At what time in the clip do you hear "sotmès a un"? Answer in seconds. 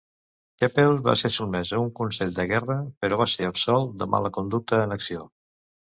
1.35-1.91